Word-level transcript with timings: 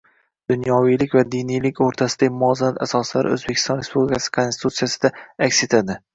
Dunyoviylik 0.51 1.11
va 1.17 1.21
diniylik 1.35 1.81
oʻrtasidagi 1.87 2.33
muvozanat 2.39 2.81
asoslari 2.87 3.35
Oʻzbekiston 3.37 3.83
Respublikasi 3.83 4.35
Konstitutsiyasida 4.41 5.15
aks 5.51 5.63
etdi. 5.71 6.01